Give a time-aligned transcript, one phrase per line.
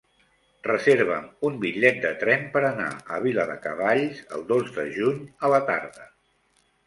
[0.67, 5.61] Reserva'm un bitllet de tren per anar a Viladecavalls el dos de juny a la
[5.69, 6.09] tarda.